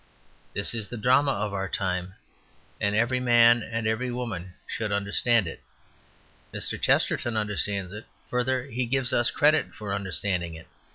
[0.55, 2.15] This is the drama of our time,
[2.79, 5.61] and every man and every woman should understand it.
[6.51, 6.81] "Mr.
[6.81, 8.07] Chesterton understands it.
[8.27, 10.65] Further, he gives us credit for understanding it.